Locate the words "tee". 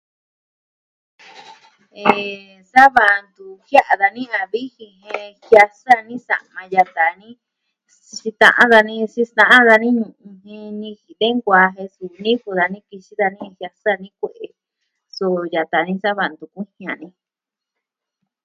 11.19-11.33